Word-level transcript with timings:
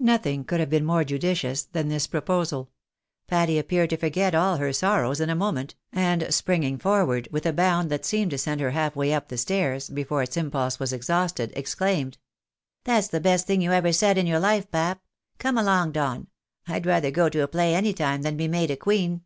Nothing 0.00 0.42
could 0.42 0.58
have 0.58 0.70
been 0.70 0.86
more 0.86 1.04
judicious 1.04 1.62
than 1.64 1.90
this 1.90 2.06
proposal; 2.06 2.70
Patty 3.26 3.58
appeared 3.58 3.90
to 3.90 3.98
forget 3.98 4.34
aU 4.34 4.56
her 4.56 4.72
sorrows 4.72 5.20
in 5.20 5.28
a 5.28 5.34
moment, 5.34 5.74
and 5.92 6.32
spring 6.32 6.62
ing 6.62 6.78
forward 6.78 7.28
with 7.30 7.44
a 7.44 7.52
bound 7.52 7.90
that 7.90 8.06
seemed 8.06 8.30
to 8.30 8.38
send 8.38 8.62
her 8.62 8.70
half 8.70 8.96
way 8.96 9.12
up 9.12 9.28
the 9.28 9.36
stairs 9.36 9.90
before 9.90 10.22
its 10.22 10.34
impulse 10.38 10.78
was 10.78 10.94
exhausted, 10.94 11.52
exclaimed 11.54 12.16
—"That's 12.84 13.08
the 13.08 13.20
best 13.20 13.46
thing 13.46 13.60
you 13.60 13.70
ever 13.70 13.92
said 13.92 14.16
in 14.16 14.26
your 14.26 14.40
life, 14.40 14.70
pap. 14.70 15.02
Come 15.36 15.58
along, 15.58 15.92
Don! 15.92 16.28
I'd 16.66 16.86
rather 16.86 17.10
go 17.10 17.28
to 17.28 17.42
a 17.42 17.46
play, 17.46 17.74
any 17.74 17.92
time, 17.92 18.22
than 18.22 18.38
be 18.38 18.48
made 18.48 18.70
a 18.70 18.78
queen." 18.78 19.24